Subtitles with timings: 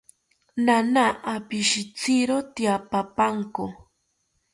[0.65, 1.05] Naana
[1.35, 3.63] opishitziro tyaapapanko